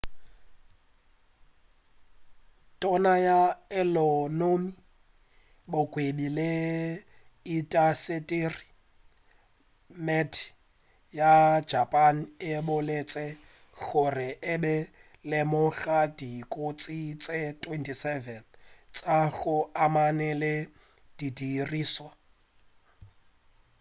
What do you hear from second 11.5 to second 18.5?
japan e boletše gore e be e lemoga dikotsi tše 27